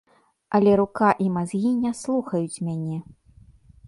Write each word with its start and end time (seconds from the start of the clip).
Але 0.59 0.71
рука 0.79 1.09
і 1.25 1.27
мазгі 1.35 1.73
не 1.83 1.91
слухаюць 2.01 2.63
мяне. 2.71 2.97